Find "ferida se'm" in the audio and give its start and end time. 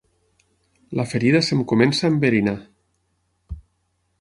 1.11-1.61